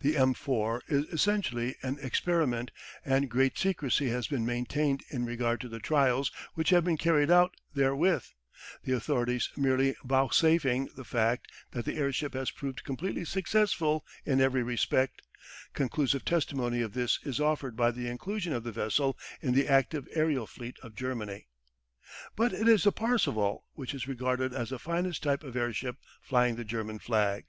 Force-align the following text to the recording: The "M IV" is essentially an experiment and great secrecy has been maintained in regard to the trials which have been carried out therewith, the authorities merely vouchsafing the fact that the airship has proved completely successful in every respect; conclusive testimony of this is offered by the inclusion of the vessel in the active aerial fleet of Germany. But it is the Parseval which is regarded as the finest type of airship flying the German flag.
The 0.00 0.16
"M 0.16 0.30
IV" 0.30 0.80
is 0.88 1.04
essentially 1.12 1.76
an 1.82 1.98
experiment 2.00 2.70
and 3.04 3.28
great 3.30 3.58
secrecy 3.58 4.08
has 4.08 4.26
been 4.26 4.46
maintained 4.46 5.02
in 5.10 5.26
regard 5.26 5.60
to 5.60 5.68
the 5.68 5.80
trials 5.80 6.32
which 6.54 6.70
have 6.70 6.82
been 6.82 6.96
carried 6.96 7.30
out 7.30 7.54
therewith, 7.74 8.24
the 8.84 8.92
authorities 8.96 9.50
merely 9.58 9.96
vouchsafing 10.02 10.88
the 10.96 11.04
fact 11.04 11.52
that 11.72 11.84
the 11.84 11.96
airship 11.98 12.32
has 12.32 12.50
proved 12.50 12.84
completely 12.84 13.26
successful 13.26 14.06
in 14.24 14.40
every 14.40 14.62
respect; 14.62 15.20
conclusive 15.74 16.24
testimony 16.24 16.80
of 16.80 16.94
this 16.94 17.18
is 17.22 17.38
offered 17.38 17.76
by 17.76 17.90
the 17.90 18.08
inclusion 18.08 18.54
of 18.54 18.64
the 18.64 18.72
vessel 18.72 19.18
in 19.42 19.52
the 19.52 19.68
active 19.68 20.08
aerial 20.14 20.46
fleet 20.46 20.78
of 20.82 20.94
Germany. 20.94 21.48
But 22.34 22.54
it 22.54 22.66
is 22.66 22.84
the 22.84 22.92
Parseval 22.92 23.66
which 23.74 23.92
is 23.92 24.08
regarded 24.08 24.54
as 24.54 24.70
the 24.70 24.78
finest 24.78 25.22
type 25.22 25.44
of 25.44 25.54
airship 25.54 25.96
flying 26.22 26.56
the 26.56 26.64
German 26.64 26.98
flag. 26.98 27.44